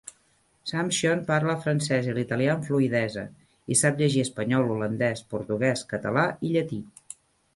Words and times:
Sumption 0.69 1.19
parla 1.25 1.51
el 1.55 1.59
francès 1.65 2.07
i 2.09 2.13
l'italià 2.17 2.55
amb 2.55 2.63
fluïdesa, 2.69 3.25
i 3.75 3.77
sap 3.83 4.01
llegir 4.03 4.25
espanyol, 4.27 4.67
holandès, 4.77 5.21
portuguès, 5.35 5.87
català 5.93 6.25
i 6.49 6.53
llatí. 6.57 6.81